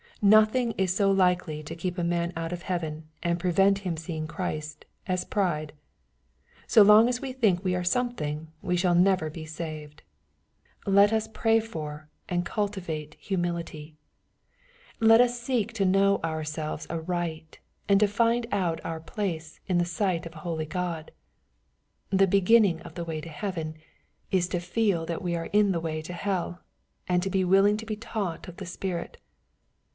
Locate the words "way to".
23.05-23.29, 25.79-26.13